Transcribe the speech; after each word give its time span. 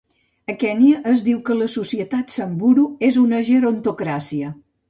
A 0.53 0.53
Kènia 0.63 1.01
es 1.11 1.25
diu 1.27 1.43
que 1.51 1.57
la 1.59 1.69
societat 1.75 2.35
samburu 2.39 2.89
és 3.11 3.23
una 3.27 3.43
gerontocràcia. 3.51 4.55